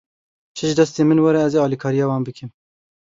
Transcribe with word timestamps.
Çi 0.55 0.67
ji 0.69 0.75
destên 0.79 1.05
min 1.07 1.19
were, 1.23 1.39
ez 1.47 1.53
ê 1.57 1.59
alîkariya 1.65 2.05
wan 2.11 2.21
bikim. 2.27 2.49